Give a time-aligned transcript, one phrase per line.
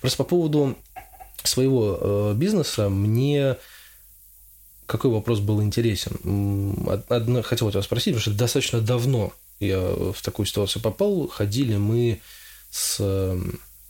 [0.00, 0.76] Просто по поводу
[1.44, 3.56] своего э, бизнеса мне
[4.86, 6.76] какой вопрос был интересен?
[7.08, 11.28] Одно, хотел у тебя спросить, потому что достаточно давно я в такую ситуацию попал.
[11.28, 12.20] Ходили мы
[12.70, 12.96] с,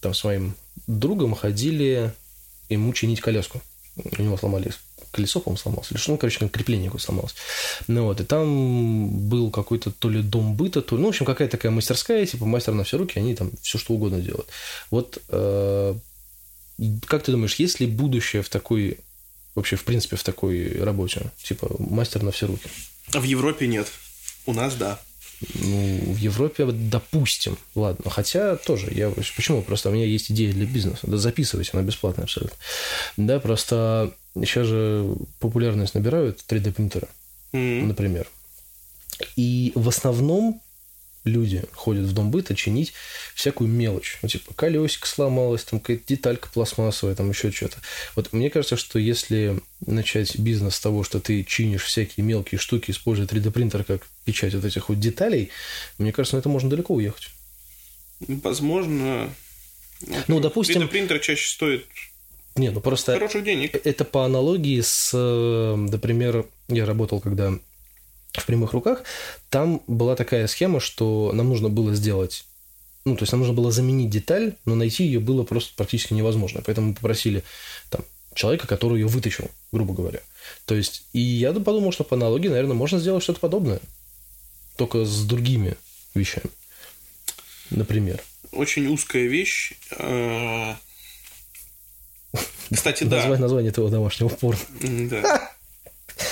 [0.02, 0.54] там, с моим
[0.86, 2.12] другом, ходили
[2.68, 3.62] ему чинить коляску.
[3.96, 4.72] У него сломали
[5.10, 5.90] колесо, по-моему, сломалось.
[5.90, 7.34] Или что, ну, короче, крепление какое сломалось.
[7.86, 11.26] Ну вот, и там был какой-то то ли дом быта, то ли, ну, в общем,
[11.26, 14.48] какая-то такая мастерская, типа мастер на все руки, они там все что угодно делают.
[14.90, 15.94] Вот э,
[17.06, 18.98] как ты думаешь, есть ли будущее в такой,
[19.54, 21.30] вообще, в принципе, в такой работе?
[21.42, 22.68] Типа мастер на все руки?
[23.08, 23.88] В Европе нет.
[24.46, 25.00] У нас да.
[25.54, 28.10] Ну, в Европе, допустим, ладно.
[28.10, 29.62] Хотя тоже, я почему?
[29.62, 31.00] Просто у меня есть идея для бизнеса.
[31.02, 32.56] Да записывайте, она бесплатная абсолютно.
[33.16, 37.08] Да, просто сейчас же популярность набирают 3D принтеры,
[37.52, 37.84] mm-hmm.
[37.86, 38.28] например.
[39.36, 40.60] И в основном
[41.24, 42.92] люди ходят в дом быта чинить
[43.34, 44.18] всякую мелочь.
[44.22, 47.78] Ну, типа, колесико сломалось, там какая-то деталька пластмассовая, там еще что-то.
[48.16, 52.90] Вот мне кажется, что если начать бизнес с того, что ты чинишь всякие мелкие штуки,
[52.90, 55.50] используя 3D-принтер как печать вот этих вот деталей,
[55.98, 57.30] мне кажется, на это можно далеко уехать.
[58.20, 59.30] Возможно.
[60.28, 60.82] Ну, допустим...
[60.82, 61.86] 3D-принтер чаще стоит
[62.56, 63.12] нет, ну просто...
[63.12, 63.74] Хороших денег.
[63.86, 67.52] Это по аналогии с, например, я работал, когда
[68.32, 69.04] в прямых руках,
[69.50, 72.44] там была такая схема, что нам нужно было сделать
[73.06, 76.62] ну, то есть нам нужно было заменить деталь, но найти ее было просто практически невозможно.
[76.64, 77.42] Поэтому мы попросили
[77.88, 78.02] там,
[78.34, 80.20] человека, который ее вытащил, грубо говоря.
[80.66, 83.80] То есть, и я подумал, что по аналогии, наверное, можно сделать что-то подобное,
[84.76, 85.76] только с другими
[86.14, 86.50] вещами.
[87.70, 88.22] Например.
[88.52, 89.74] Очень узкая вещь.
[89.98, 90.76] А,
[92.72, 93.16] кстати, да.
[93.18, 94.60] Назвать название твоего домашнего порно.
[94.80, 95.52] Да.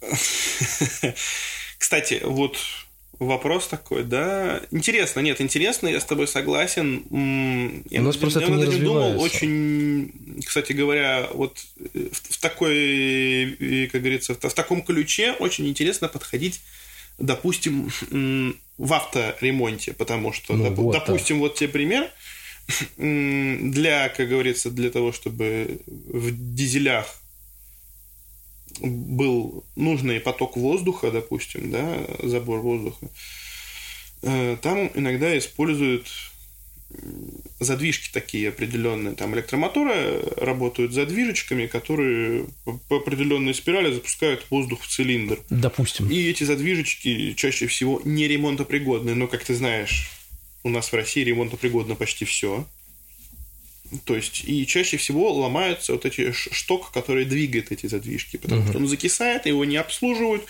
[0.00, 1.14] Отлично.
[1.78, 2.56] Кстати, вот
[3.20, 4.62] вопрос такой, да.
[4.70, 7.04] Интересно, нет, интересно, я с тобой согласен.
[7.90, 8.84] Я У нас просто это не развивается.
[8.84, 10.12] думал очень,
[10.44, 16.60] кстати говоря, вот в, в такой, как говорится, в, в таком ключе очень интересно подходить,
[17.18, 17.90] допустим,
[18.78, 21.40] в авторемонте, потому что, ну, доп, вот допустим, так.
[21.40, 22.10] вот тебе пример
[22.96, 27.19] для, как говорится, для того, чтобы в дизелях
[28.80, 33.08] был нужный поток воздуха, допустим, да, забор воздуха,
[34.22, 36.06] э, там иногда используют
[37.60, 39.14] задвижки такие определенные.
[39.14, 42.46] Там электромоторы работают задвижечками, которые
[42.88, 45.38] по определенной спирали запускают воздух в цилиндр.
[45.50, 46.10] Допустим.
[46.10, 49.14] И эти задвижечки чаще всего не ремонтопригодны.
[49.14, 50.10] Но, как ты знаешь,
[50.64, 52.66] у нас в России ремонтопригодно почти все.
[54.04, 58.68] То есть, и чаще всего ломаются вот эти шток, который двигает эти задвижки, потому uh-huh.
[58.68, 60.44] что он закисает, его не обслуживают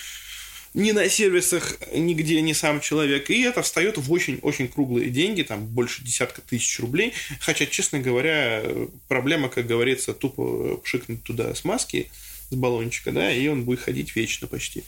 [0.74, 5.66] ни на сервисах, нигде не сам человек, и это встает в очень-очень круглые деньги, там
[5.66, 8.62] больше десятка тысяч рублей, хотя, честно говоря,
[9.08, 12.10] проблема, как говорится, тупо пшикнуть туда смазки
[12.50, 14.84] с баллончика, да, и он будет ходить вечно почти.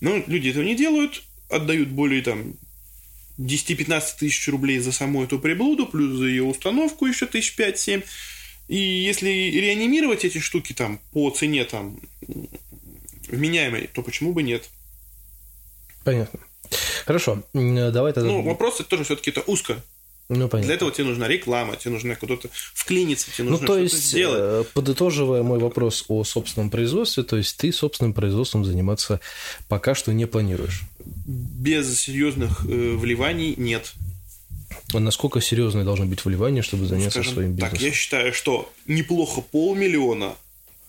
[0.00, 2.54] Но люди этого не делают, отдают более там
[3.38, 8.04] 10-15 тысяч рублей за саму эту приблуду, плюс за ее установку еще тысяч 5-7.
[8.68, 12.00] И если реанимировать эти штуки там по цене там
[13.28, 14.68] вменяемой, то почему бы нет?
[16.04, 16.40] Понятно.
[17.04, 18.28] Хорошо, давай тогда...
[18.28, 19.82] Ну, вопрос тоже все-таки это узко.
[20.28, 20.62] Ну, понятно.
[20.66, 24.40] Для этого тебе нужна реклама, тебе нужно куда-то вклиниться, тебе нужно ну, то есть, сделать.
[24.40, 29.20] Э, подытоживая мой вопрос о собственном производстве, то есть ты собственным производством заниматься
[29.68, 30.82] пока что не планируешь?
[31.26, 33.94] Без серьезных э, вливаний нет.
[34.94, 37.78] А насколько серьезные должны быть вливания, чтобы заняться Скажем своим бизнесом?
[37.78, 40.34] Так, я считаю, что неплохо полмиллиона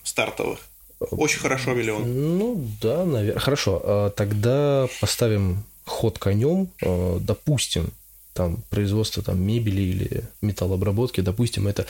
[0.03, 0.59] стартовых.
[0.99, 2.37] Очень хорошо миллион.
[2.37, 3.39] Ну да, наверное.
[3.39, 3.81] Хорошо.
[3.83, 6.69] А тогда поставим ход конем.
[6.83, 7.89] А, допустим,
[8.33, 11.85] там производство там мебели или металлообработки, допустим, это,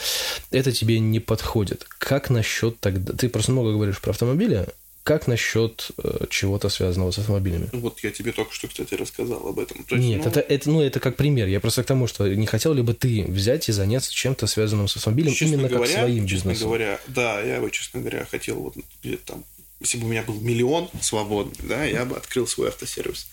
[0.50, 1.84] это тебе не подходит.
[1.98, 3.12] Как насчет тогда...
[3.12, 4.66] Ты просто много говоришь про автомобили,
[5.08, 7.70] как насчет э, чего-то связанного с автомобилями?
[7.72, 9.82] Вот я тебе только что, кстати, рассказал об этом.
[9.84, 10.30] То есть, Нет, ну...
[10.30, 11.48] Это, это, ну, это как пример.
[11.48, 14.86] Я просто к тому, что не хотел ли бы ты взять и заняться чем-то связанным
[14.86, 16.68] с автомобилем честно именно говоря, как своим честно бизнесом?
[16.68, 19.44] говоря, да, я бы, честно говоря, хотел вот где-то там,
[19.80, 23.28] если бы у меня был миллион свободный, да, я бы открыл свой автосервис.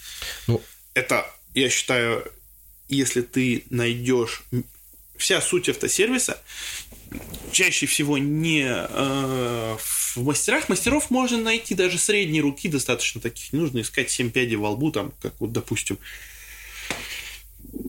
[0.48, 0.62] Ну,
[0.94, 2.24] это, я считаю,
[2.88, 4.46] если ты найдешь
[5.18, 6.42] вся суть автосервиса,
[7.52, 10.70] чаще всего не э, в мастерах.
[10.70, 13.54] Мастеров можно найти даже средней руки достаточно таких.
[13.54, 15.98] Не нужно искать 7 пядей во лбу, там, как вот, допустим,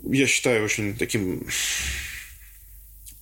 [0.04, 1.46] я считаю очень таким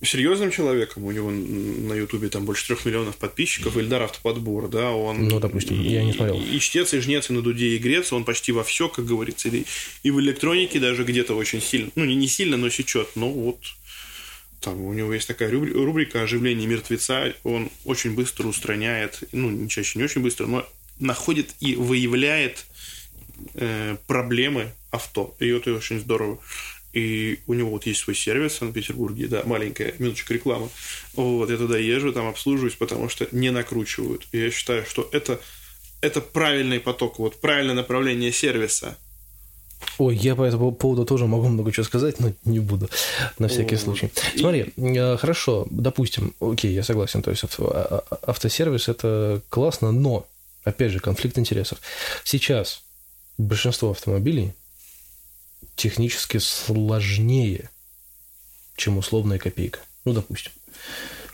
[0.01, 5.27] серьезным человеком, у него на Ютубе там больше трех миллионов подписчиков, Ильдар Автоподбор, да, он...
[5.27, 6.39] Ну, допустим, я не смотрел.
[6.39, 9.05] И, и чтец, и жнец, и на дуде, и грец, он почти во все, как
[9.05, 9.65] говорится, и,
[10.03, 13.57] и в электронике даже где-то очень сильно, ну, не, не сильно, но сечет, ну, вот
[14.61, 20.05] там у него есть такая рубрика оживление мертвеца, он очень быстро устраняет, ну, чаще не
[20.05, 20.67] очень быстро, но
[20.99, 22.65] находит и выявляет
[23.55, 25.35] э, проблемы авто.
[25.39, 26.39] И это очень здорово.
[26.93, 30.69] И у него вот есть свой сервис в Санкт-Петербурге, да, маленькая минуточка рекламы.
[31.13, 34.25] Вот, я туда езжу, там обслуживаюсь, потому что не накручивают.
[34.31, 35.41] И я считаю, что это,
[35.99, 38.97] это правильный поток, вот правильное направление сервиса.
[39.97, 42.89] Ой, я по этому поводу тоже могу много чего сказать, но не буду,
[43.39, 44.11] на всякий случай.
[44.35, 50.25] Смотри, э, хорошо, допустим, окей, я согласен, то есть а, а, автосервис– это классно, но,
[50.63, 51.79] опять же, конфликт интересов.
[52.23, 52.83] Сейчас
[53.37, 54.53] большинство автомобилей
[55.75, 57.69] технически сложнее,
[58.75, 59.79] чем условная копейка.
[60.03, 60.51] Ну, допустим.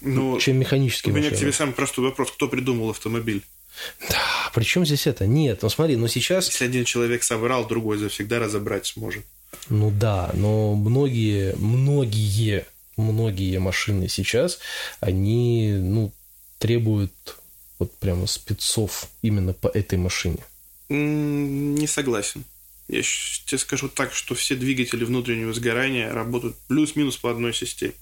[0.01, 1.37] Ну, чем механический У меня машины.
[1.37, 2.31] к тебе самый простой вопрос.
[2.31, 3.43] Кто придумал автомобиль?
[4.09, 5.25] Да, при чем здесь это?
[5.25, 6.47] Нет, ну смотри, ну сейчас...
[6.47, 9.25] Если один человек соврал, другой завсегда разобрать сможет.
[9.69, 12.65] Ну да, но многие, многие,
[12.97, 14.59] многие машины сейчас,
[14.99, 16.11] они, ну,
[16.57, 17.11] требуют
[17.79, 20.37] вот прямо спецов именно по этой машине.
[20.89, 22.43] Не согласен.
[22.87, 27.93] Я тебе скажу так, что все двигатели внутреннего сгорания работают плюс-минус по одной системе.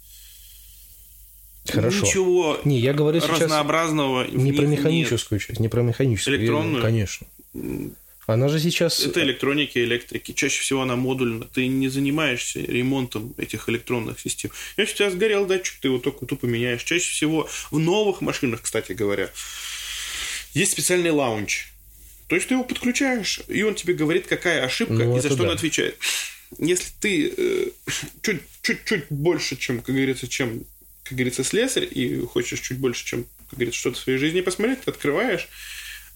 [1.72, 2.06] Хорошо.
[2.06, 5.48] Ничего не, я говорю разнообразного не про механическую нет.
[5.48, 6.38] часть, не про механическую.
[6.38, 6.78] Электронную?
[6.78, 7.28] Я, конечно.
[8.26, 9.00] Она же сейчас...
[9.00, 10.34] Это электроники, электрики.
[10.34, 11.46] Чаще всего она модульна.
[11.46, 14.52] Ты не занимаешься ремонтом этих электронных систем.
[14.78, 16.84] Если у тебя сгорел датчик, ты его только тупо меняешь.
[16.84, 19.32] Чаще всего в новых машинах, кстати говоря,
[20.54, 21.70] есть специальный лаунч.
[22.28, 25.38] То есть ты его подключаешь, и он тебе говорит, какая ошибка ну, и за что
[25.38, 25.44] да.
[25.46, 25.98] он отвечает.
[26.60, 27.68] Если ты э,
[28.62, 30.66] чуть-чуть больше, чем, как говорится, чем,
[31.10, 34.82] как говорится, слесарь, и хочешь чуть больше, чем, как говорится, что-то в своей жизни посмотреть,
[34.82, 35.48] ты открываешь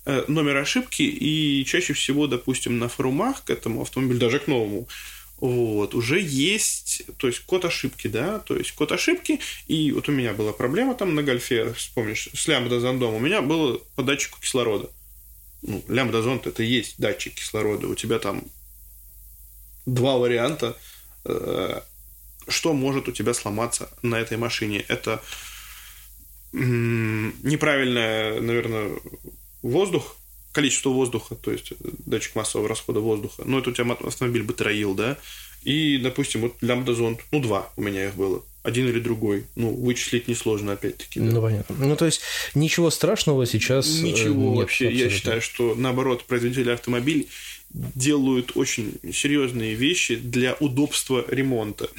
[0.05, 4.87] э, номер ошибки, и чаще всего, допустим, на форумах к этому автомобилю, даже к новому,
[5.39, 10.11] вот, уже есть, то есть код ошибки, да, то есть код ошибки, и вот у
[10.13, 14.39] меня была проблема там на гольфе, вспомнишь, с лямбда зондом, у меня было по датчику
[14.39, 14.89] кислорода
[15.63, 17.87] ну, лямбда-зонд это есть датчик кислорода.
[17.87, 18.43] У тебя там
[19.85, 20.77] два варианта,
[21.25, 21.81] э,
[22.47, 24.85] что может у тебя сломаться на этой машине.
[24.87, 25.21] Это
[26.51, 28.91] неправильное, наверное,
[29.61, 30.15] воздух,
[30.51, 31.73] количество воздуха, то есть
[32.05, 33.43] датчик массового расхода воздуха.
[33.45, 35.17] Ну, это у тебя автомобиль батареил, да,
[35.63, 39.45] и, допустим, вот лямбда-зонд, ну, два у меня их было один или другой.
[39.55, 41.19] Ну, вычислить несложно, опять-таки.
[41.19, 41.25] Да.
[41.25, 41.75] Ну, понятно.
[41.77, 42.21] Ну, то есть,
[42.53, 44.87] ничего страшного сейчас э, Ничего нет, вообще.
[44.87, 45.09] Абсолютно.
[45.09, 47.27] Я считаю, что, наоборот, производители автомобилей
[47.73, 51.89] делают очень серьезные вещи для удобства ремонта.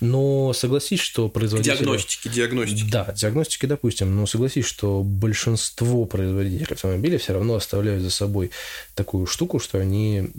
[0.00, 1.76] Но согласись, что производители...
[1.76, 2.90] Диагностики, диагностики.
[2.90, 4.14] Да, диагностики, допустим.
[4.14, 8.50] Но согласись, что большинство производителей автомобилей все равно оставляют за собой
[8.94, 10.30] такую штуку, что они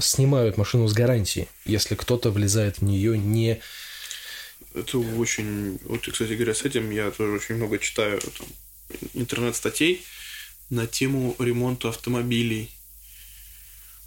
[0.00, 3.60] снимают машину с гарантии, если кто-то влезает в нее не
[4.74, 5.78] это очень...
[5.84, 8.20] Вот, кстати говоря, с этим я тоже очень много читаю
[9.14, 10.04] интернет-статей
[10.68, 12.70] на тему ремонта автомобилей.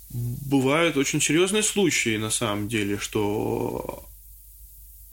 [0.10, 4.08] Бывают очень серьезные случаи, на самом деле, что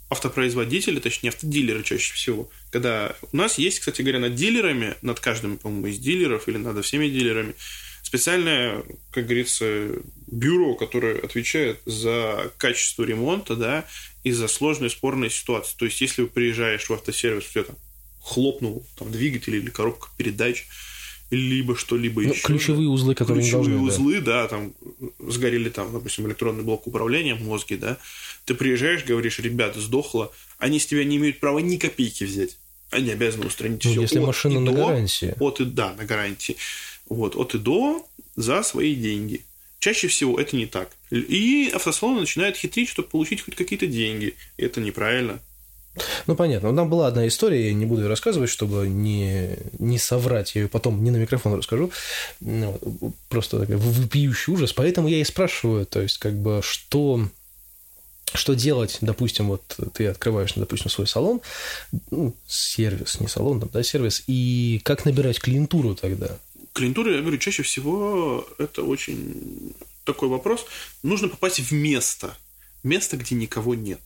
[0.08, 5.58] автопроизводители, точнее автодилеры чаще всего, когда у нас есть, кстати говоря, над дилерами, над каждым,
[5.58, 7.55] по-моему, из дилеров или над всеми дилерами,
[8.02, 9.91] специальное, как говорится,
[10.29, 13.85] бюро, которое отвечает за качество ремонта, да,
[14.23, 15.76] и за сложные спорные ситуации.
[15.76, 17.76] То есть, если вы приезжаешь в автосервис, у тебя там
[18.20, 20.66] хлопнул там, двигатель или коробка передач,
[21.35, 22.43] либо что-либо ну, еще.
[22.43, 24.43] Ключевые узлы, которые ключевые не должны, узлы, да.
[24.43, 24.73] да, там
[25.19, 27.99] сгорели там, допустим, электронный блок управления, мозги, да.
[28.45, 32.59] Ты приезжаешь, говоришь, ребята, сдохло, они с тебя не имеют права ни копейки взять.
[32.91, 34.00] Они обязаны устранить ну, все.
[34.03, 35.35] Если от машина на до, гарантии.
[35.41, 36.57] От и да, на гарантии.
[37.09, 39.45] Вот, от и до за свои деньги.
[39.79, 40.91] Чаще всего это не так.
[41.11, 44.35] И автосалоны начинают хитрить, чтобы получить хоть какие-то деньги.
[44.57, 45.41] И это неправильно.
[46.26, 46.74] Ну, понятно.
[46.74, 50.54] Там была одна история, я не буду ее рассказывать, чтобы не, не соврать.
[50.54, 51.90] Я ее потом не на микрофон расскажу.
[52.40, 52.78] Ну,
[53.28, 54.72] просто такой вопиющий ужас.
[54.72, 57.28] Поэтому я и спрашиваю, то есть, как бы, что
[58.32, 61.40] что делать, допустим, вот ты открываешь, допустим, свой салон,
[62.10, 66.36] ну, сервис, не салон, там, да, сервис, и как набирать клиентуру тогда?
[66.72, 69.74] Клиентура, я говорю, чаще всего это очень
[70.04, 70.66] такой вопрос.
[71.04, 72.36] Нужно попасть в место.
[72.82, 74.00] Место, где никого нет.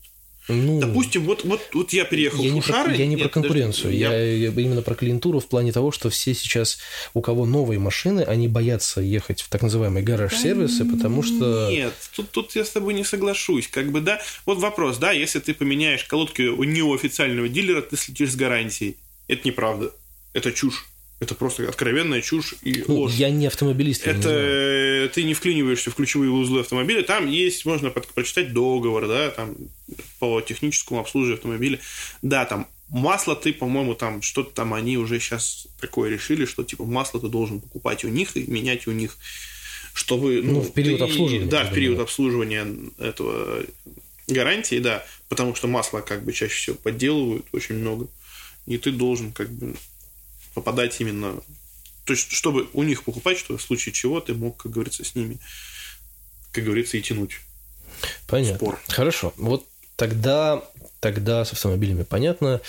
[0.49, 2.95] Ну, Допустим, вот, вот, вот я переехал я в Ушары.
[2.95, 4.11] я не нет, про конкуренцию, я...
[4.11, 6.79] Я, я именно про клиентуру в плане того, что все сейчас,
[7.13, 11.69] у кого новые машины, они боятся ехать в так называемые гараж-сервисы, потому что...
[11.69, 13.67] Нет, тут, тут я с тобой не соглашусь.
[13.67, 18.31] Как бы, да, вот вопрос, да, если ты поменяешь колодки у неофициального дилера, ты слетишь
[18.31, 18.97] с гарантией.
[19.27, 19.91] Это неправда.
[20.33, 20.85] Это чушь.
[21.19, 23.13] Это просто откровенная чушь и Ну, ложь.
[23.15, 24.05] я не автомобилист.
[24.05, 25.05] я не Это знаю.
[25.05, 27.03] э, ты не вклиниваешься в ключевые узлы автомобиля.
[27.03, 29.55] Там есть, можно под- прочитать договор, да, там
[30.19, 31.79] по техническому обслуживанию автомобиля.
[32.21, 36.85] Да, там масло ты, по-моему, там что-то там они уже сейчас такое решили, что типа
[36.85, 39.17] масло ты должен покупать у них и менять у них,
[39.93, 42.03] чтобы ну, Ну, в период ты- обслуживания, Да, в период думаю.
[42.05, 43.65] обслуживания этого
[44.27, 48.07] гарантии, да, потому что масло как бы чаще всего подделывают очень много,
[48.67, 49.75] и ты должен как бы
[50.59, 51.41] попадать именно
[52.09, 55.13] то есть, чтобы у них покупать, чтобы в случае чего ты мог, как говорится, с
[55.13, 55.37] ними,
[56.51, 57.39] как говорится, и тянуть.
[58.25, 58.55] Понятно.
[58.55, 58.79] спор.
[58.87, 59.31] Хорошо.
[59.37, 59.63] Вот
[59.95, 60.63] тогда,
[61.01, 62.61] тогда с автомобилями понятно,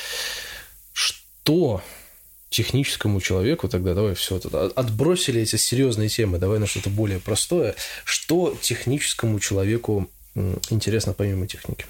[0.92, 1.82] что
[2.50, 7.74] техническому человеку тогда давай все это отбросили эти серьезные темы, давай на что-то более простое.
[8.04, 10.10] Что техническому человеку
[10.68, 11.86] интересно помимо техники?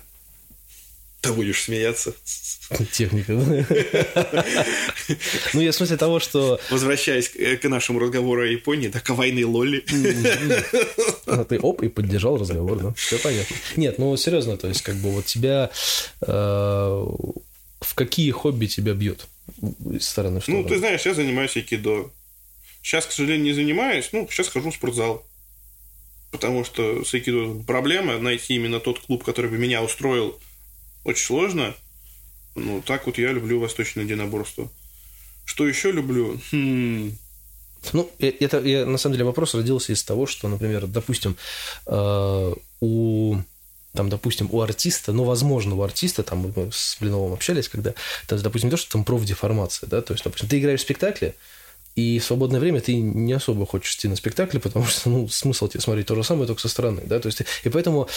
[1.21, 2.15] Ты будешь смеяться.
[2.93, 3.35] Техника.
[3.37, 4.45] да?
[5.53, 9.15] Ну, я в смысле того, что Возвращаясь к, к нашему разговору о Японии, так о
[9.15, 9.85] войны Лолли.
[11.27, 12.93] А ты оп, и поддержал разговор, да?
[12.95, 13.55] Все понятно.
[13.77, 15.71] Нет, ну серьезно, то есть, как бы вот тебя
[16.23, 19.27] э, в какие хобби тебя бьет
[19.93, 22.11] из стороны в Ну, ты знаешь, я занимаюсь айкидо.
[22.83, 24.11] Сейчас, к сожалению, не занимаюсь.
[24.12, 25.27] Ну, сейчас хожу в спортзал.
[26.31, 28.19] Потому что с айкидо проблема.
[28.19, 30.39] Найти именно тот клуб, который бы меня устроил,
[31.04, 31.75] очень сложно.
[32.54, 34.71] Ну, так вот я люблю восточное единоборство.
[35.45, 36.40] Что еще люблю?
[36.52, 37.12] Хм,
[37.92, 41.37] Ну, это я, на самом деле вопрос родился из того, что, например, допустим,
[41.87, 43.37] э, у
[43.92, 47.92] там, допустим, у артиста, ну, возможно, у артиста, там, мы с Блиновым общались, когда,
[48.26, 51.35] то есть, допустим, то, что там профдеформация, да, то есть, допустим, ты играешь в спектакле,
[52.00, 55.69] и в свободное время ты не особо хочешь идти на спектакли, потому что, ну, смысл
[55.69, 58.09] тебе смотреть то же самое, только со стороны, да, то есть, и поэтому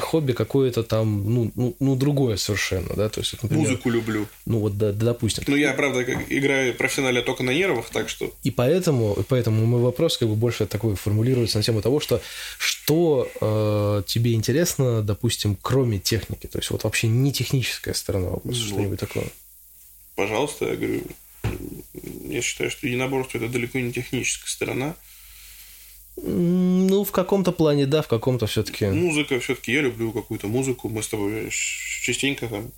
[0.00, 4.26] хобби какое-то там, ну, ну, ну, другое совершенно, да, то есть, вот, например, музыку люблю.
[4.46, 8.32] ну, вот, да, да, допустим, Ну, я, правда, играю профессионально только на нервах, так что
[8.42, 12.20] И поэтому, и поэтому мой вопрос как бы больше такой формулируется на тему того, что
[12.58, 18.58] что э, тебе интересно, допустим, кроме техники, то есть вот вообще не техническая сторона вопроса,
[18.60, 19.26] Ну, что-нибудь такое.
[20.16, 21.02] пожалуйста, я говорю,
[22.24, 24.96] я считаю, что единоборство это далеко не техническая сторона.
[26.16, 28.86] Ну, в каком-то плане да, в каком-то все-таки.
[28.86, 30.88] Музыка, все-таки я люблю какую-то музыку.
[30.88, 32.72] Мы с тобой частенько там,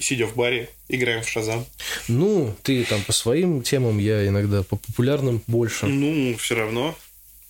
[0.00, 1.64] сидя в баре, играем в шазам.
[2.08, 5.86] Ну, ты там по своим темам, я иногда по популярным больше.
[5.86, 6.96] Ну, все равно.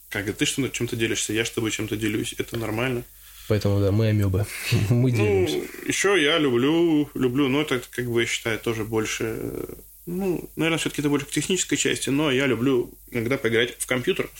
[0.08, 3.02] Как бы ты что чем-то делишься, я с тобой чем-то делюсь, это нормально.
[3.48, 4.46] Поэтому, да, мы амебы.
[4.88, 5.56] Мы делимся.
[5.56, 9.66] Ну, еще я люблю, люблю, но это, как бы, я считаю, тоже больше...
[10.06, 14.30] Ну, наверное, все-таки это больше к технической части, но я люблю иногда поиграть в компьютер.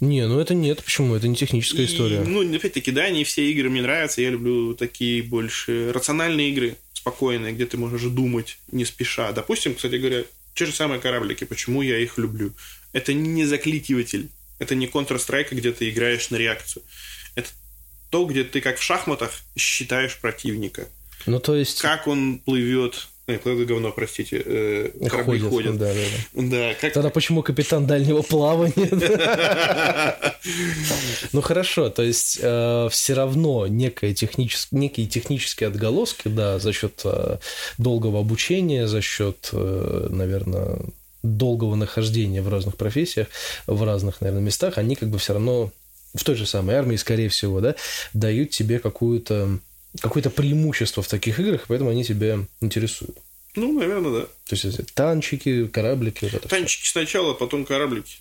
[0.00, 1.14] Не, ну это нет, почему?
[1.14, 2.20] Это не техническая И, история.
[2.20, 4.22] ну, опять-таки, да, не все игры мне нравятся.
[4.22, 9.32] Я люблю такие больше рациональные игры, спокойные, где ты можешь думать не спеша.
[9.32, 10.24] Допустим, кстати говоря,
[10.54, 11.44] те же самые кораблики.
[11.44, 12.52] Почему я их люблю?
[12.92, 14.30] Это не закликиватель.
[14.58, 16.82] Это не Counter-Strike, где ты играешь на реакцию.
[17.34, 17.48] Это
[18.10, 20.88] то, где ты, как в шахматах, считаешь противника.
[21.26, 21.80] Ну, то есть...
[21.80, 23.08] Как он плывет...
[23.38, 24.42] Плывет говно, простите.
[24.44, 25.78] э, корабли ходят, ходят.
[25.78, 26.00] Да, да,
[26.34, 26.42] да.
[26.42, 26.92] Да, как...
[26.92, 28.90] Тогда почему капитан дальнего плавания?
[31.32, 37.36] Ну хорошо, то есть все равно некие технические отголоски, да, за счет э,
[37.78, 40.78] долгого обучения, за счет, наверное,
[41.22, 43.28] долгого нахождения в разных профессиях,
[43.66, 45.70] в разных, наверное, местах, они как бы все равно
[46.14, 47.74] в той же самой армии, скорее всего, да,
[48.14, 49.58] дают тебе какую-то
[50.00, 53.16] какое-то преимущество в таких играх, поэтому они тебя интересуют.
[53.56, 54.26] Ну, наверное, да.
[54.46, 56.48] То есть танчики, кораблики, вот это.
[56.48, 58.16] Танчики сначала, потом кораблики.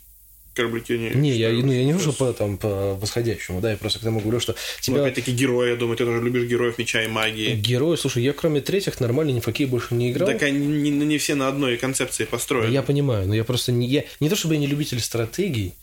[0.56, 1.10] Кораблики они...
[1.12, 4.20] Не, я, ну, я не вижу по, там, по восходящему, да, я просто к тому
[4.20, 5.02] говорю, что Ну, тебя...
[5.04, 7.54] опять-таки герои, я думаю, ты тоже любишь героев меча и магии.
[7.54, 10.28] Герои, слушай, я кроме третьих нормально ни в хоккей больше не играл.
[10.28, 12.74] Так они не, не все на одной концепции построены.
[12.74, 13.88] Я понимаю, но я просто не...
[13.88, 15.76] Я, не то чтобы я не любитель стратегий,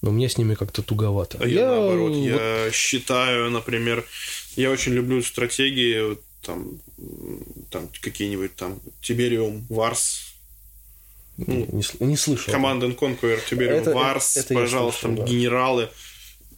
[0.00, 1.38] но мне с ними как-то туговато.
[1.40, 4.04] А я, наоборот, вот- я считаю, например,
[4.56, 6.78] я очень люблю стратегии, там,
[7.70, 10.34] там какие-нибудь там Тибериум, Варс,
[11.36, 12.54] не, не сл- не слышал.
[12.54, 15.32] And Conquer, Тибериум, Это- Варс, это пожалуйста, слышал, там да.
[15.32, 15.88] генералы.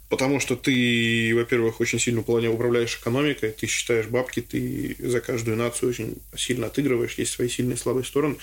[0.08, 5.56] Потому что ты, во-первых, очень сильно управля- управляешь экономикой, ты считаешь бабки, ты за каждую
[5.56, 8.36] нацию очень сильно отыгрываешь, есть свои сильные и слабые стороны.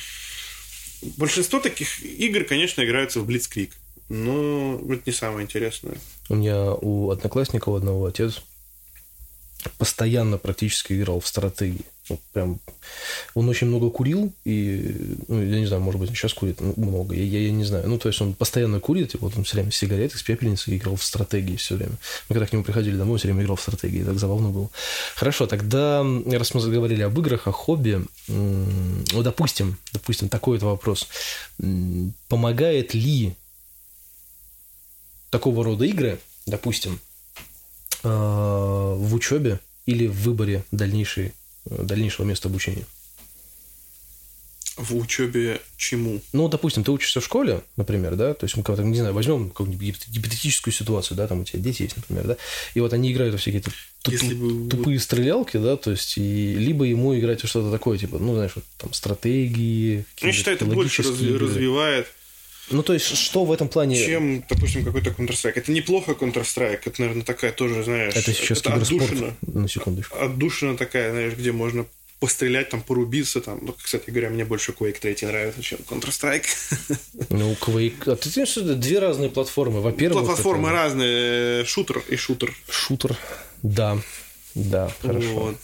[1.18, 3.70] Большинство таких игр, конечно, играются в Blitzkrieg,
[4.10, 5.98] но это не самое интересное.
[6.30, 8.42] У меня у одноклассника у одного отец
[9.72, 11.86] постоянно практически играл в стратегии.
[12.10, 12.60] Вот прям
[13.34, 17.16] он очень много курил, и, ну, я не знаю, может быть, он сейчас курит много,
[17.16, 17.88] я, я, я не знаю.
[17.88, 20.76] Ну, то есть он постоянно курит, и вот он все время с сигаретой, с пепельницей
[20.76, 21.94] играл в стратегии все время.
[22.28, 24.70] Мы когда к нему приходили домой, все время играл в стратегии, так забавно было.
[25.16, 31.08] Хорошо, тогда, раз мы заговорили об играх, о хобби, ну, допустим, допустим, такой вот вопрос.
[32.28, 33.34] Помогает ли
[35.30, 37.00] такого рода игры, допустим,
[38.10, 41.34] в учебе или в выборе дальнейшей,
[41.66, 42.86] э, дальнейшего места обучения?
[44.76, 46.20] В учебе чему?
[46.32, 50.08] Ну, допустим, ты учишься в школе, например, да, то есть мы, не знаю, возьмем какую-нибудь
[50.10, 52.38] гипотетическую ситуацию, да, там у тебя дети есть, например, да,
[52.74, 53.62] и вот они играют во всякие
[54.02, 54.70] тупые, бы...
[54.72, 58.54] тупые стрелялки, да, то есть, и либо ему играть во что-то такое, типа, ну, знаешь,
[58.56, 60.06] вот там стратегии.
[60.22, 61.46] Я считаю, это больше игры.
[61.46, 62.08] развивает.
[62.70, 64.04] Ну, то есть, что в этом плане...
[64.04, 65.54] Чем, допустим, какой-то Counter-Strike.
[65.56, 68.16] Это неплохо Counter-Strike, это, наверное, такая тоже, знаешь...
[68.16, 70.18] Это сейчас это отдушина, на секундочку.
[70.18, 71.86] Отдушина такая, знаешь, где можно
[72.20, 73.60] пострелять, там, порубиться, там.
[73.62, 76.46] Ну, кстати говоря, мне больше Quake 3 нравится, чем Counter-Strike.
[77.30, 78.12] Ну, Quake...
[78.12, 79.82] А ты знаешь, что это две разные платформы?
[79.82, 80.26] Во-первых...
[80.26, 80.78] Платформы это...
[80.78, 81.66] разные.
[81.66, 82.54] Шутер и шутер.
[82.70, 83.18] Шутер,
[83.62, 83.98] да.
[84.56, 85.34] Да, хорошо.
[85.34, 85.58] Вот.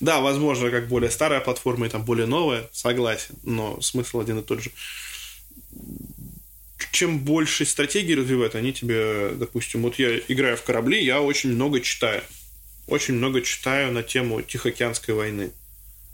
[0.00, 4.42] Да, возможно, как более старая платформа и там более новая, согласен, но смысл один и
[4.42, 4.70] тот же.
[6.92, 11.80] Чем больше стратегии развивают, они тебе, допустим, вот я играю в корабли, я очень много
[11.80, 12.22] читаю.
[12.86, 15.52] Очень много читаю на тему Тихоокеанской войны.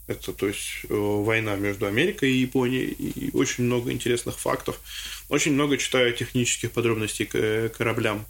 [0.07, 4.81] Это, то есть, э, война между Америкой и Японией, и очень много интересных фактов.
[5.29, 8.25] Очень много читаю технических подробностей к э, кораблям.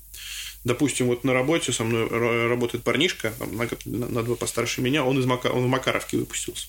[0.65, 2.09] Допустим, вот на работе со мной
[2.49, 3.33] работает парнишка,
[3.85, 6.67] на, на два постарше меня, он, из Мака, он в Макаровке выпустился.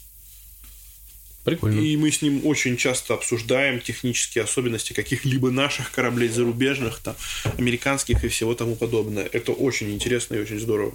[1.47, 1.79] Прикольно.
[1.79, 7.15] И мы с ним очень часто обсуждаем технические особенности каких-либо наших кораблей зарубежных, там,
[7.57, 9.29] американских и всего тому подобное.
[9.31, 10.93] Это очень интересно и очень здорово.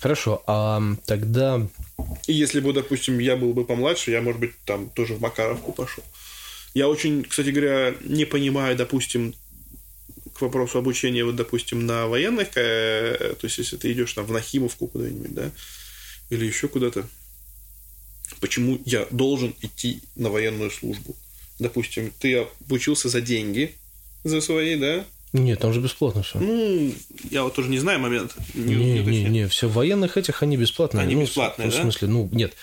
[0.00, 1.68] Хорошо, а тогда
[2.26, 5.72] и если бы, допустим, я был бы помладше, я, может быть, там тоже в Макаровку
[5.72, 6.02] пошел.
[6.72, 9.34] Я очень, кстати говоря, не понимаю, допустим,
[10.32, 14.32] к вопросу обучения, вот, допустим, на военных, э, то есть, если ты идешь там в
[14.32, 15.50] Нахимовку куда-нибудь, да,
[16.30, 17.06] или еще куда-то,
[18.40, 21.16] почему я должен идти на военную службу?
[21.58, 23.74] Допустим, ты обучился за деньги,
[24.24, 26.38] за свои, да, нет, там же бесплатно все.
[26.38, 26.92] Ну,
[27.30, 28.34] я вот тоже не знаю момент.
[28.54, 31.02] Не, не, не, не, все военных этих они бесплатные.
[31.02, 31.78] Они ну, бесплатные, в, да?
[31.78, 32.54] В смысле, ну, нет.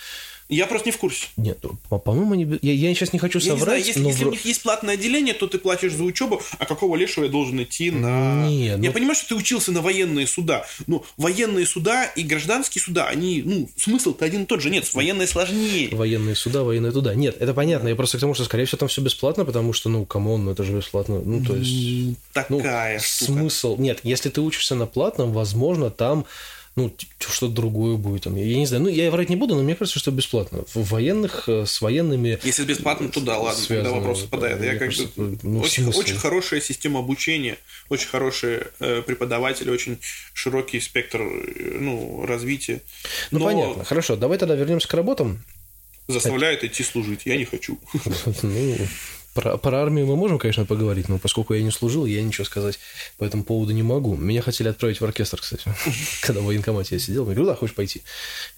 [0.48, 1.28] Я просто не в курсе.
[1.38, 1.58] Нет,
[1.88, 2.58] по-моему, они...
[2.60, 3.58] я, я сейчас не хочу соврать.
[3.58, 4.08] Я не знаю, если, но...
[4.10, 7.30] если у них есть платное отделение, то ты платишь за учебу, а какого лешего я
[7.30, 8.46] должен идти на...
[8.46, 8.92] Не, я ну...
[8.92, 10.66] понимаю, что ты учился на военные суда.
[10.86, 14.68] но военные суда и гражданские суда, они, ну, смысл-то один и тот же.
[14.68, 15.88] Нет, военные сложнее.
[15.92, 17.14] Военные суда, военные туда.
[17.14, 17.88] Нет, это понятно.
[17.88, 20.44] Я просто к тому, что, скорее всего, там все бесплатно, потому что, ну, come on,
[20.44, 21.20] ну, это же бесплатно.
[21.24, 22.18] Ну, то есть...
[22.34, 23.32] Такая ну, штука.
[23.32, 23.76] Смысл...
[23.78, 26.26] Нет, если ты учишься на платном, возможно, там
[26.76, 28.24] ну, что-то другое будет.
[28.24, 30.64] Там, я не знаю, ну, я врать не буду, но мне кажется, что бесплатно.
[30.74, 32.38] В военных, э, с военными...
[32.42, 34.60] Если бесплатно, то да, ладно, тогда вопрос отпадает.
[34.62, 37.58] Я как кажется, ну, очень, очень хорошая система обучения,
[37.90, 39.98] очень хорошие э, преподаватели, очень
[40.32, 42.80] широкий спектр э, ну, развития.
[43.30, 43.44] Ну, но...
[43.44, 43.84] понятно.
[43.84, 45.44] Хорошо, давай тогда вернемся к работам.
[46.08, 47.22] Заставляют идти служить.
[47.24, 47.78] Я не хочу.
[48.42, 48.76] Ну,
[49.34, 52.78] про, про армию мы можем, конечно, поговорить, но поскольку я не служил, я ничего сказать
[53.18, 54.16] по этому поводу не могу.
[54.16, 55.64] Меня хотели отправить в оркестр, кстати,
[56.22, 57.22] когда в военкомате я сидел.
[57.22, 58.02] Я говорю, да, хочешь пойти?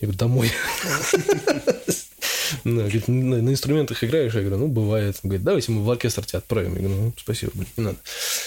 [0.00, 0.50] Я говорю, домой.
[2.64, 4.34] Ну, говорит, на, на инструментах играешь?
[4.34, 5.16] Я говорю, ну, бывает.
[5.22, 6.74] Он говорит, давайте мы в оркестр тебя отправим.
[6.74, 7.98] Я говорю, ну, спасибо, блин, не надо.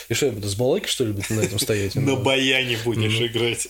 [0.08, 1.96] И что, я буду с балалайкой, что ли, на этом стоять?
[1.96, 3.68] На баяне будешь играть.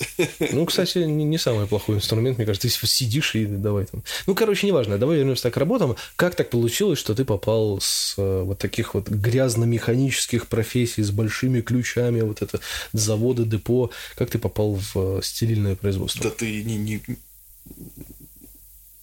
[0.52, 2.68] Ну, кстати, не самый плохой инструмент, мне кажется.
[2.68, 4.04] Ты сидишь и давай там.
[4.28, 4.98] Ну, короче, неважно.
[4.98, 5.96] Давай вернемся к работам.
[6.16, 11.62] Как так получилось, что ты попал с э, вот таких вот грязно-механических профессий, с большими
[11.62, 12.60] ключами, вот это
[12.94, 13.92] заводы, депо.
[14.16, 16.24] Как ты попал в э, стерильное производство?
[16.24, 17.02] Да ты не, не,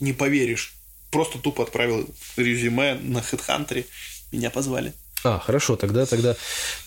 [0.01, 0.76] не поверишь
[1.17, 3.87] просто тупо отправил резюме на HeadHunter,
[4.33, 4.93] меня позвали.
[5.25, 6.37] А, хорошо, тогда, тогда,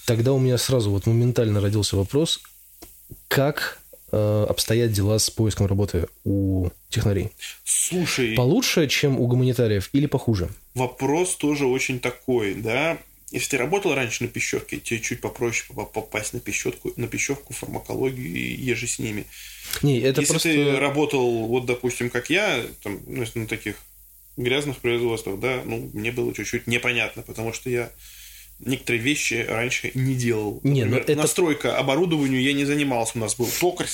[0.05, 2.39] тогда у меня сразу вот моментально родился вопрос,
[3.27, 3.79] как
[4.11, 7.31] э, обстоят дела с поиском работы у технарей?
[7.63, 8.35] Слушай...
[8.35, 10.49] Получше, чем у гуманитариев или похуже?
[10.75, 12.99] Вопрос тоже очень такой, да.
[13.31, 18.27] Если ты работал раньше на пищевке, тебе чуть попроще попасть на пищевку, на пищевку, фармакологию
[18.27, 19.25] и еже с ними.
[19.81, 20.49] Не, это Если просто...
[20.49, 23.75] ты работал, вот, допустим, как я, там, ну, на таких
[24.39, 27.91] грязных производствах, да, ну, мне было чуть-чуть непонятно, потому что я
[28.59, 30.59] некоторые вещи раньше не делал.
[30.63, 31.15] Не, ну Например, это...
[31.15, 33.13] настройка оборудованию я не занимался.
[33.15, 33.87] У нас был токарь,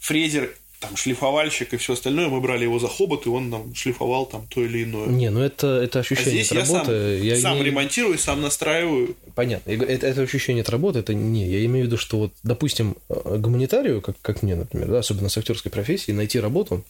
[0.00, 2.28] фрезер, там шлифовальщик и все остальное.
[2.28, 5.06] Мы брали его за хобот, и он нам шлифовал там то или иное.
[5.06, 6.92] Не, ну это, это ощущение а здесь от работы.
[6.92, 7.64] Я сам, я сам не...
[7.64, 9.16] ремонтирую, сам настраиваю.
[9.34, 9.70] Понятно.
[9.70, 11.48] Это, это ощущение от работы, это не.
[11.48, 15.28] Я имею в виду, что вот, допустим, э, гуманитарию, как, как мне, например, да, особенно
[15.28, 16.84] с актерской профессией, найти работу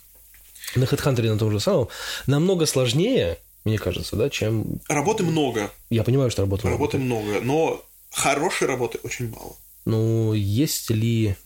[0.78, 1.88] на HeadHunter на том же самом,
[2.26, 4.80] намного сложнее, мне кажется, да, чем...
[4.88, 5.70] Работы много.
[5.90, 7.34] Я понимаю, что работы, работы много.
[7.34, 9.56] Работы много, но хорошей работы очень мало.
[9.84, 11.36] Ну, есть ли...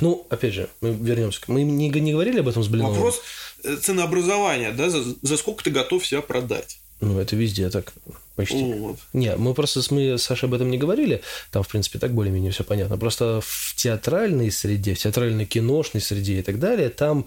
[0.00, 1.40] Ну, опять же, мы вернемся.
[1.48, 2.94] Мы не, не говорили об этом с Блиновым.
[2.94, 3.20] Вопрос
[3.64, 6.78] э, ценообразования, да, за, за сколько ты готов себя продать?
[7.00, 7.92] Ну, это везде так
[8.34, 8.74] почти.
[8.74, 8.98] Вот.
[9.12, 11.22] Не, мы просто мы с Сашей об этом не говорили.
[11.50, 12.98] Там, в принципе, так более-менее все понятно.
[12.98, 17.26] Просто в театральной среде, в театральной киношной среде и так далее, там,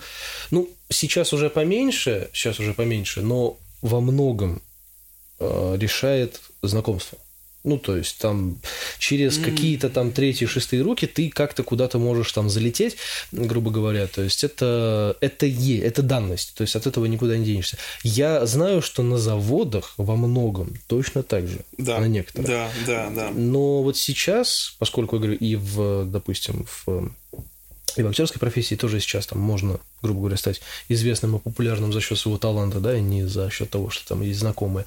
[0.52, 4.62] ну, сейчас уже поменьше, сейчас уже поменьше, но во многом
[5.40, 7.18] э, решает знакомство.
[7.66, 8.58] Ну, то есть там
[9.00, 9.44] через mm.
[9.44, 12.98] какие-то там третьи, шестые руки ты как-то куда-то можешь там залететь,
[13.32, 14.08] грубо говоря.
[14.08, 16.54] То есть это, это е, это данность.
[16.56, 17.78] То есть от этого никуда не денешься.
[18.04, 21.60] Я знаю, что на заводах во многом точно так же.
[21.78, 22.00] Да.
[22.00, 22.48] На некоторых.
[22.48, 23.32] Да, да, да.
[23.32, 27.12] Но вот сейчас, поскольку я говорю, и в, допустим, в
[27.96, 32.02] и в актерской профессии тоже сейчас там можно, грубо говоря, стать известным и популярным за
[32.02, 34.86] счет своего таланта, да, и не за счет того, что там есть знакомые.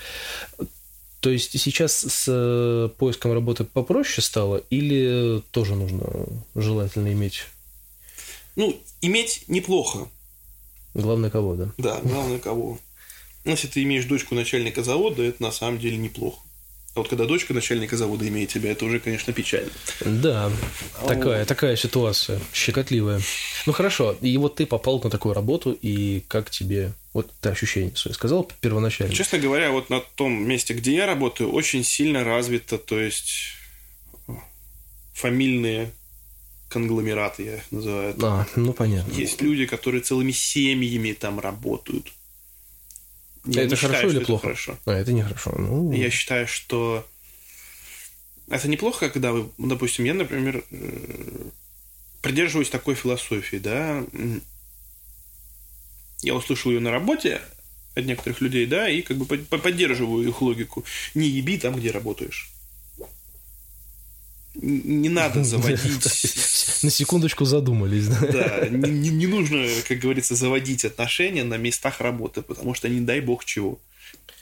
[1.21, 7.45] То есть сейчас с э, поиском работы попроще стало или тоже нужно желательно иметь?
[8.55, 10.09] Ну, иметь неплохо.
[10.95, 11.73] Главное кого, да?
[11.77, 12.79] Да, главное кого.
[13.45, 16.41] Если ты имеешь дочку начальника завода, это на самом деле неплохо.
[16.99, 19.71] А вот когда дочка начальника завода имеет тебя, это уже, конечно, печально.
[20.01, 20.51] Да,
[21.07, 23.21] такая, такая ситуация, щекотливая.
[23.67, 27.95] Ну хорошо, и вот ты попал на такую работу, и как тебе вот ты ощущения
[27.95, 29.15] свои сказал первоначально?
[29.15, 33.53] Честно говоря, вот на том месте, где я работаю, очень сильно развито, то есть
[35.15, 35.93] фамильные
[36.69, 38.17] конгломераты, я их называю.
[38.23, 39.13] А, ну понятно.
[39.13, 42.13] Есть люди, которые целыми семьями там работают.
[43.49, 44.49] Я это хорошо считаю, или плохо?
[44.49, 44.79] Это хорошо.
[44.85, 45.55] А, это нехорошо.
[45.59, 45.93] Ну...
[45.93, 47.07] Я считаю, что
[48.51, 51.51] это неплохо, когда вы, допустим, я, например, э,
[52.23, 54.05] придерживаюсь такой философии, да,
[56.23, 57.41] я услышал ее на работе
[57.95, 60.85] от некоторых людей, да, и как бы поддерживаю их логику.
[61.15, 62.51] Не еби там, где работаешь.
[64.61, 66.83] Не надо заводить...
[66.83, 68.19] На секундочку задумались, да?
[68.21, 73.21] Да, не, не нужно, как говорится, заводить отношения на местах работы, потому что не дай
[73.21, 73.79] бог чего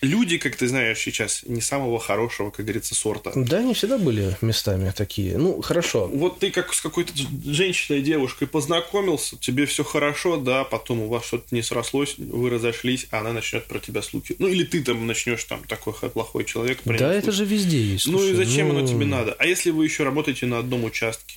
[0.00, 3.33] люди, как ты знаешь, сейчас не самого хорошего, как говорится, сорта.
[3.35, 5.38] Да, они всегда были местами такие.
[5.38, 6.09] Ну, хорошо.
[6.09, 7.12] Вот ты как с какой-то
[7.44, 13.07] женщиной, девушкой познакомился, тебе все хорошо, да, потом у вас что-то не срослось, вы разошлись,
[13.11, 14.37] а она начнет про тебя слухи.
[14.38, 16.81] Ну, или ты там начнешь там такой плохой человек.
[16.85, 18.05] Да, это же везде есть.
[18.05, 18.79] Слушай, ну и зачем ну...
[18.79, 19.35] оно тебе надо?
[19.38, 21.37] А если вы еще работаете на одном участке?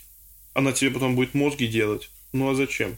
[0.53, 2.09] Она тебе потом будет мозги делать.
[2.33, 2.97] Ну а зачем?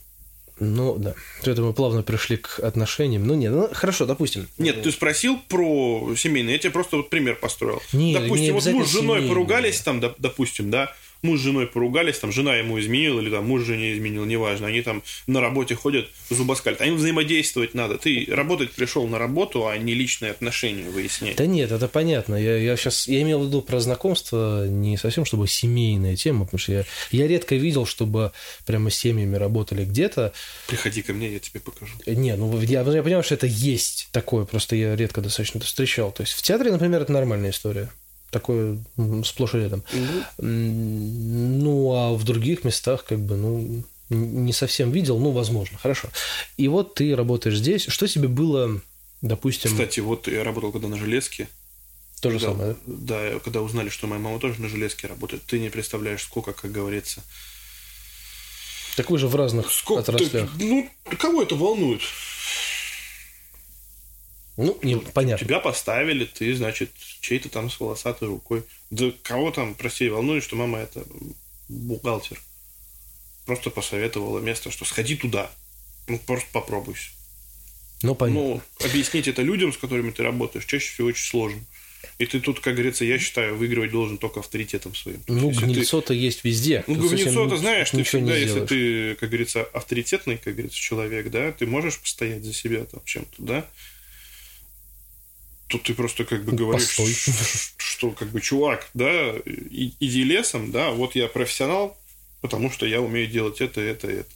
[0.62, 1.16] Ну, да.
[1.44, 3.26] Это мы плавно пришли к отношениям.
[3.26, 4.48] Ну, нет, ну, хорошо, допустим.
[4.60, 6.54] Нет, ты спросил про семейные.
[6.54, 7.82] Я тебе просто вот пример построил.
[7.94, 12.20] Нет, допустим, не вот муж с женой поругались там, допустим, да, муж с женой поругались,
[12.20, 16.10] там жена ему изменила, или там муж жене изменил, неважно, они там на работе ходят,
[16.30, 16.82] зубоскалят.
[16.82, 17.98] Им взаимодействовать надо.
[17.98, 21.36] Ты работать пришел на работу, а не личные отношения выяснять.
[21.36, 22.36] Да нет, это понятно.
[22.36, 26.60] Я, я сейчас, я имел в виду про знакомство не совсем, чтобы семейная тема, потому
[26.60, 28.32] что я, я редко видел, чтобы
[28.66, 30.34] прямо семьями работали где-то.
[30.68, 31.94] Приходи ко мне, я тебе покажу.
[32.06, 36.12] Не, ну я, я понимаю, что это есть такое, просто я редко достаточно это встречал.
[36.12, 37.90] То есть в театре, например, это нормальная история
[38.32, 38.80] такое
[39.24, 39.84] сплошь и рядом.
[39.94, 40.48] Угу.
[40.48, 46.10] Ну, а в других местах, как бы, ну, не совсем видел, ну, возможно, хорошо.
[46.58, 47.86] И вот ты работаешь здесь.
[47.88, 48.82] Что тебе было,
[49.22, 49.72] допустим...
[49.72, 51.48] Кстати, вот я работал когда на железке.
[52.22, 53.32] То же когда, самое, да?
[53.32, 56.72] Да, когда узнали, что моя мама тоже на железке работает, ты не представляешь, сколько, как
[56.72, 57.24] говорится.
[58.96, 60.50] Так вы же в разных сколько отраслях.
[60.58, 62.02] Ты, ну, кого это волнует?
[64.58, 65.46] Ну, не, понятно.
[65.46, 68.64] Тебя поставили, ты, значит, чей-то там с волосатой рукой.
[68.90, 71.04] Да кого там, прости, волнует, что мама это
[71.70, 72.40] бухгалтер.
[73.46, 75.50] Просто посоветовала место, что сходи туда.
[76.08, 77.12] Ну, просто попробуйся.
[78.04, 78.42] Ну, понятно.
[78.42, 81.62] Ну, объяснить это людям, с которыми ты работаешь, чаще всего очень сложно.
[82.18, 85.22] И ты тут, как говорится, я считаю, выигрывать должен только авторитетом своим.
[85.28, 86.16] Ну, гнильцо-то ты...
[86.16, 86.84] есть везде.
[86.88, 91.66] Ну, гнильцо-то знаешь, ты всегда, если ты, как говорится, авторитетный, как говорится, человек, да, ты
[91.66, 93.66] можешь постоять за себя там чем-то, да,
[95.72, 97.14] Тут ты просто как бы говоришь, Постой.
[97.78, 101.98] что как бы чувак, да, иди лесом, да, вот я профессионал,
[102.42, 104.30] потому что я умею делать это, это, это.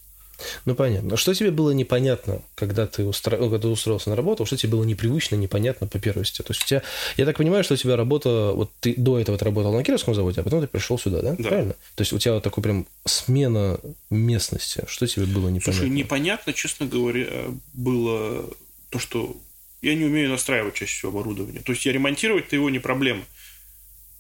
[0.66, 1.18] Ну, понятно.
[1.18, 3.38] Что тебе было непонятно, когда ты, устро...
[3.38, 4.46] Ну, когда устроился на работу?
[4.46, 6.42] Что тебе было непривычно, непонятно по первости?
[6.42, 6.84] То есть у тебя...
[7.18, 8.52] Я так понимаю, что у тебя работа...
[8.54, 11.36] Вот ты до этого ты работал на Кировском заводе, а потом ты пришел сюда, да?
[11.38, 11.50] Да.
[11.50, 11.74] Правильно?
[11.96, 14.84] То есть у тебя вот такой прям смена местности.
[14.88, 15.74] Что тебе было непонятно?
[15.74, 17.28] Слушай, непонятно, честно говоря,
[17.74, 18.46] было
[18.90, 19.38] то, что
[19.82, 21.62] я не умею настраивать чаще всего оборудование.
[21.62, 23.24] То есть я ремонтировать-то его не проблема.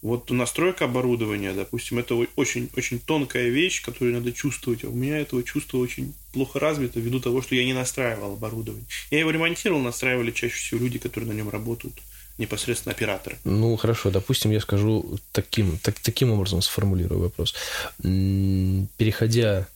[0.02, 4.84] Вот настройка оборудования, допустим, это очень-очень тонкая вещь, которую надо чувствовать.
[4.84, 8.86] А у меня этого чувства очень плохо развито ввиду того, что я не настраивал оборудование.
[9.10, 11.96] Я его ремонтировал, настраивали чаще всего люди, которые на нем работают
[12.38, 13.38] непосредственно операторы.
[13.46, 17.56] Ну, хорошо, допустим, я скажу таким, так, таким образом сформулирую вопрос.
[17.98, 19.68] Переходя,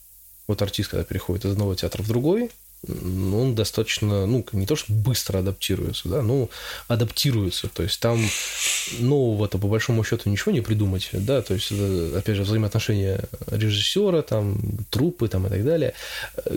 [0.46, 2.50] вот артист, когда переходит из одного театра в другой,
[2.88, 6.48] он достаточно, ну, не то, что быстро адаптируется, да, но
[6.88, 7.68] адаптируется.
[7.68, 8.24] То есть там
[8.98, 14.58] нового-то по большому счету ничего не придумать, да, то есть, опять же, взаимоотношения режиссера, там,
[14.90, 15.94] трупы, там, и так далее.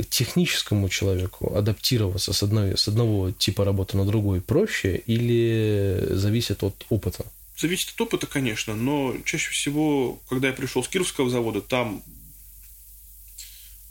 [0.09, 6.85] Техническому человеку адаптироваться с, одной, с одного типа работы на другой проще или зависит от
[6.89, 7.25] опыта?
[7.57, 12.01] Зависит от опыта, конечно, но чаще всего, когда я пришел с Кировского завода, там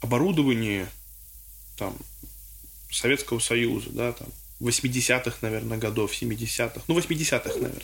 [0.00, 0.88] оборудование,
[1.82, 1.96] там
[2.90, 4.28] Советского Союза, да, там,
[4.60, 7.82] 80-х, наверное, годов, 70-х, ну, 80-х, наверное.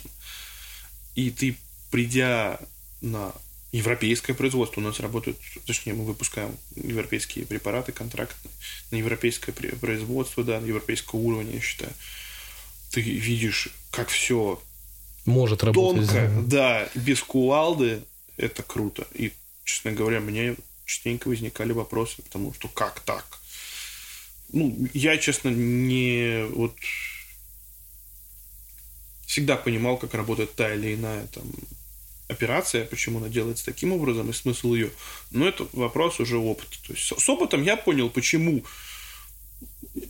[1.15, 1.57] И ты,
[1.91, 2.59] придя
[3.01, 3.33] на
[3.73, 8.51] европейское производство, у нас работают, точнее, мы выпускаем европейские препараты контрактные,
[8.91, 11.91] на европейское производство, да, на европейского уровня, я считаю.
[12.91, 14.61] Ты видишь, как все
[15.25, 16.07] может работать.
[16.07, 18.01] Тонко, да, без кувалды,
[18.37, 19.05] это круто.
[19.13, 19.33] И,
[19.65, 23.38] честно говоря, мне частенько возникали вопросы, потому что как так?
[24.51, 26.75] Ну, я, честно, не вот
[29.25, 31.45] всегда понимал, как работает та или иная там
[32.27, 34.91] операция, почему она делается таким образом и смысл ее.
[35.31, 36.77] Но это вопрос уже опыта.
[36.87, 38.63] То есть с опытом я понял, почему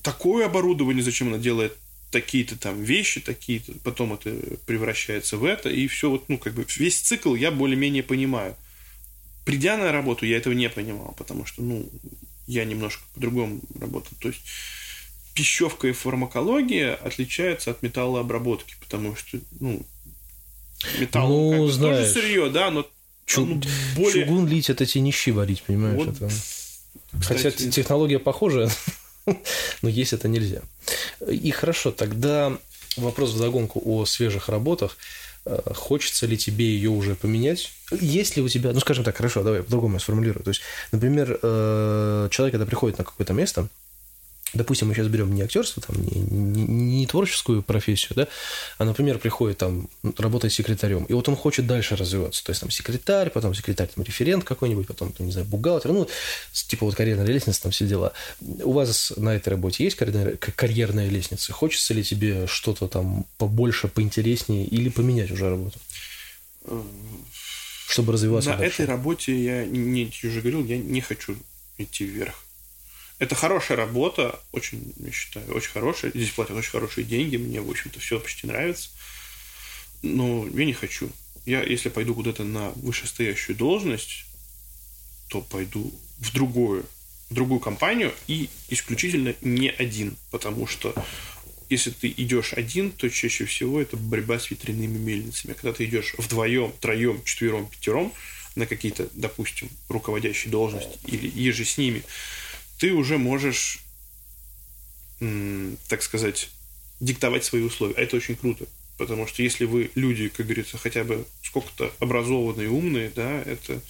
[0.03, 1.75] такое оборудование, зачем она делает
[2.11, 4.31] такие-то там вещи, такие-то, потом это
[4.65, 8.55] превращается в это, и все вот, ну, как бы весь цикл я более-менее понимаю.
[9.45, 11.89] Придя на работу, я этого не понимал, потому что, ну,
[12.49, 14.11] я немножко по-другому работал.
[14.19, 14.41] То есть
[15.35, 19.85] пищевка и фармакология отличаются от металлообработки, потому что, ну,
[20.99, 22.87] металл ну, как знаешь, тоже сырье, да, но
[23.25, 23.61] Чу- ну,
[23.95, 24.25] более...
[24.25, 25.97] Чугун лить это те нищи варить, понимаешь?
[25.97, 26.29] Вот, это...
[27.19, 27.43] кстати...
[27.43, 28.71] Хотя технология похожая,
[29.83, 30.63] но есть это нельзя.
[31.29, 32.57] И хорошо, тогда
[32.97, 34.97] вопрос в загонку о свежих работах.
[35.45, 37.71] Э, хочется ли тебе ее уже поменять?
[37.91, 40.43] Есть ли у тебя, ну скажем так, хорошо, давай по-другому я сформулирую.
[40.43, 43.67] То есть, например, э, человек, когда приходит на какое-то место,
[44.53, 48.27] допустим, мы сейчас берем не актерство, там, не, не, не творческую профессию, да,
[48.77, 52.71] а, например, приходит там работать секретарем, и вот он хочет дальше развиваться, то есть там
[52.71, 56.07] секретарь, потом секретарь, там, референт какой-нибудь, потом, там, не знаю, бухгалтер, ну,
[56.51, 58.13] типа вот карьерная лестница, там все дела.
[58.41, 61.53] У вас на этой работе есть карьерная, карьерная лестница?
[61.53, 65.79] Хочется ли тебе что-то там побольше, поинтереснее или поменять уже работу?
[67.87, 68.83] Чтобы развиваться На дальше?
[68.83, 71.35] этой работе я, не, уже говорил, я не хочу
[71.77, 72.43] идти вверх.
[73.19, 76.11] Это хорошая работа, очень, я считаю, очень хорошая.
[76.11, 78.89] Здесь платят очень хорошие деньги, мне, в общем-то, все почти нравится.
[80.01, 81.11] Но я не хочу.
[81.45, 84.25] Я, если пойду куда-то на вышестоящую должность,
[85.27, 86.85] то пойду в другую,
[87.29, 90.15] в другую компанию и исключительно не один.
[90.31, 90.95] Потому что
[91.69, 95.53] если ты идешь один, то чаще всего это борьба с ветряными мельницами.
[95.53, 98.13] Когда ты идешь вдвоем, троем, четвером, пятером
[98.55, 102.03] на какие-то, допустим, руководящие должности или еже с ними,
[102.79, 103.79] ты уже можешь,
[105.87, 106.49] так сказать,
[106.99, 107.95] диктовать свои условия.
[107.97, 108.65] А это очень круто.
[108.97, 113.81] Потому что если вы люди, как говорится, хотя бы сколько-то образованные, умные, да, это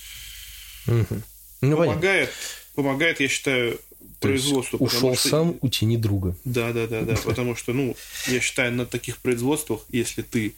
[0.86, 1.22] угу.
[1.62, 2.30] ну, помогает,
[2.76, 3.80] помогает, я считаю,
[4.20, 4.78] производству.
[4.78, 5.30] Ушел что...
[5.30, 6.36] сам, утяни друга.
[6.46, 7.16] Да, да, да, да.
[7.16, 7.96] Потому что, ну,
[8.28, 10.54] я считаю, на таких производствах, если ты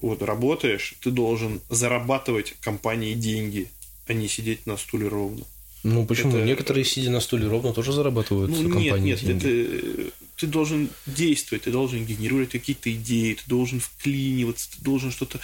[0.00, 3.68] вот работаешь, ты должен зарабатывать компании деньги,
[4.06, 5.44] а не сидеть на стуле ровно.
[5.82, 6.36] Ну почему?
[6.36, 6.44] Это...
[6.44, 9.12] Некоторые, сидя на стуле ровно, тоже зарабатывают ну, компании.
[9.12, 14.82] Нет, нет, это ты должен действовать, ты должен генерировать какие-то идеи, ты должен вклиниваться, ты
[14.82, 15.38] должен что-то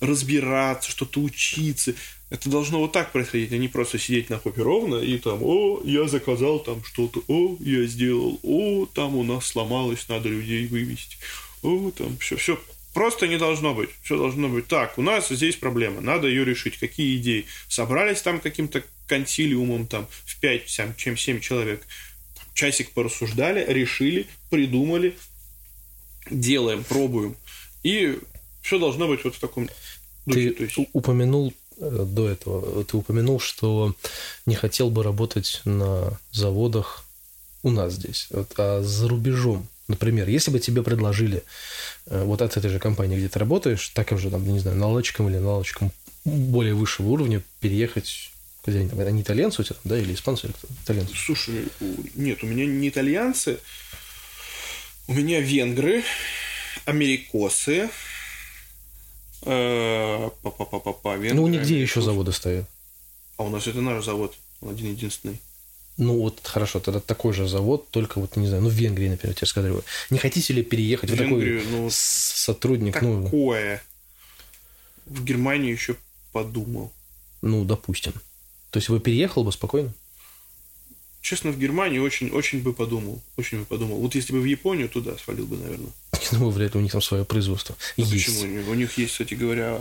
[0.00, 1.94] разбираться, что-то учиться.
[2.30, 5.80] Это должно вот так происходить, а не просто сидеть на хопе ровно и там, о,
[5.84, 11.16] я заказал там что-то, о, я сделал, о, там у нас сломалось, надо людей вывести,
[11.62, 12.58] о, там все, все
[12.94, 13.90] Просто не должно быть.
[14.02, 14.96] Все должно быть так.
[14.98, 16.00] У нас здесь проблема.
[16.00, 16.78] Надо ее решить.
[16.78, 17.44] Какие идеи?
[17.68, 21.82] Собрались там каким-то консилиумом там в 5, 7, чем 7 человек.
[22.54, 25.16] Часик порассуждали, решили, придумали,
[26.30, 27.36] делаем, пробуем.
[27.82, 28.20] И
[28.62, 29.68] все должно быть вот в таком
[30.24, 30.50] духе.
[30.52, 30.88] Ты есть...
[30.92, 33.96] упомянул э, до этого, ты упомянул, что
[34.46, 37.04] не хотел бы работать на заводах
[37.64, 39.66] у нас здесь, а за рубежом.
[39.88, 41.42] Например, если бы тебе предложили
[42.06, 45.28] э, вот от этой же компании, где ты работаешь, таким же, там, не знаю, наладчиком
[45.28, 45.92] или наладчиком
[46.24, 48.30] более высшего уровня переехать
[48.66, 50.68] где они там, они итальянцы у тебя, да, или испанцы, или кто?
[50.84, 51.14] Итальянцы.
[51.14, 51.68] Слушай,
[52.14, 53.58] нет, у меня не итальянцы,
[55.06, 56.02] у меня венгры,
[56.86, 57.90] америкосы,
[59.46, 61.16] Э, Па-па-па-па-па.
[61.16, 62.04] Ну, у них Венгрия, где еще Беларусь.
[62.06, 62.64] заводы стоят?
[63.36, 64.34] А у нас это наш завод.
[64.62, 65.38] Он один-единственный.
[65.96, 69.36] Ну, вот хорошо, тогда такой же завод, только вот, не знаю, ну, в Венгрии, например,
[69.36, 69.74] тебе сказали,
[70.10, 71.10] не хотите ли переехать?
[71.10, 73.82] Такой Венгрию, ну, с- сотрудник, ну, Такое.
[75.06, 75.96] В Германию еще
[76.32, 76.92] подумал.
[77.42, 78.12] ну, допустим.
[78.70, 79.92] То есть вы переехал бы спокойно?
[81.20, 83.22] Честно, в Германии очень, очень бы подумал.
[83.36, 83.98] Очень бы подумал.
[83.98, 85.92] Вот если бы в Японию, туда свалил бы, наверное.
[86.12, 87.76] Я думаю, вряд ли у них там свое производство.
[87.96, 88.26] Ну, есть.
[88.26, 88.70] Почему?
[88.70, 89.80] У них есть, кстати говоря,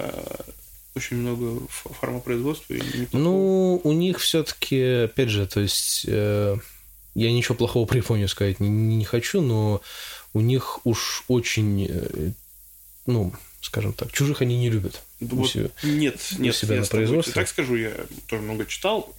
[0.96, 2.74] очень много ф- фармопроизводства.
[2.74, 3.22] И неплохого.
[3.22, 6.56] Ну, у них все-таки, опять же, то есть э,
[7.16, 9.82] я ничего плохого про Японию сказать не, не хочу, но
[10.34, 12.32] у них уж очень, э,
[13.06, 15.02] ну, скажем так, чужих они не любят.
[15.20, 15.70] Да вот себя.
[15.84, 17.34] нет, нет, себя я на производстве.
[17.34, 17.94] Так скажу, я
[18.28, 19.14] тоже много читал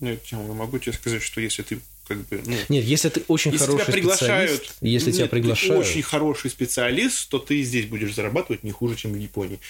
[0.00, 0.54] на эту тему.
[0.54, 3.84] Могу тебе сказать, что если ты как бы, ну, Нет, если ты очень если хороший
[3.84, 8.12] тебя приглашают, специалист, если нет, тебя ты приглашают, очень хороший специалист, то ты здесь будешь
[8.12, 9.60] зарабатывать не хуже, чем в Японии.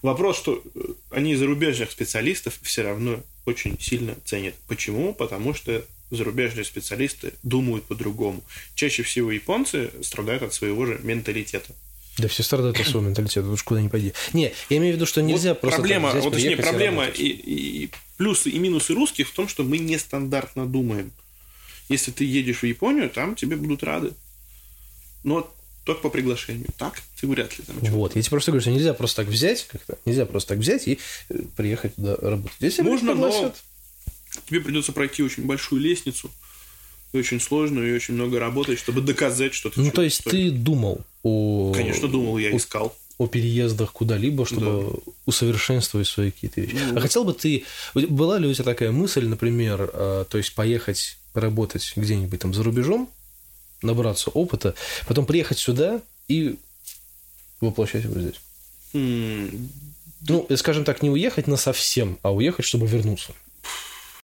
[0.00, 4.54] Вопрос, что э, они зарубежных специалистов все равно очень сильно ценят.
[4.66, 5.12] Почему?
[5.12, 8.42] Потому что зарубежные специалисты думают по-другому.
[8.74, 11.74] Чаще всего японцы страдают от своего же менталитета.
[12.16, 14.14] да все страдают от своего менталитета, уж куда ни пойди.
[14.32, 16.56] Не, я имею в виду, что нельзя Вот просто так проблема, взять, вот точнее, и
[16.56, 17.20] проблема работать.
[17.20, 21.12] и, и плюсы и минусы русских в том, что мы нестандартно думаем.
[21.90, 24.12] Если ты едешь в Японию, там тебе будут рады.
[25.24, 25.52] Но
[25.84, 26.68] только по приглашению.
[26.78, 27.76] Так ты вряд ли там.
[27.80, 30.86] Вот, я тебе просто говорю, что нельзя просто так взять, как-то, нельзя просто так взять
[30.86, 30.98] и
[31.28, 32.56] э, приехать туда работать.
[32.60, 33.52] Если Можно, но
[34.46, 36.30] тебе придется пройти очень большую лестницу,
[37.12, 40.50] и очень сложную, и очень много работать, чтобы доказать, что ты Ну, то есть стоишь.
[40.50, 42.96] ты думал о, Конечно, думал, я о, искал.
[43.18, 46.76] о переездах куда-либо, чтобы усовершенствовать свои какие-то вещи.
[46.92, 47.64] Ну, а хотел бы ты...
[47.94, 52.62] Была ли у тебя такая мысль, например, э, то есть поехать работать где-нибудь там за
[52.62, 53.08] рубежом,
[53.82, 54.74] набраться опыта,
[55.06, 56.58] потом приехать сюда и
[57.60, 58.40] воплощать его здесь?
[58.92, 59.68] М,
[60.28, 63.32] Ну, скажем так, не уехать на совсем, а уехать, чтобы вернуться.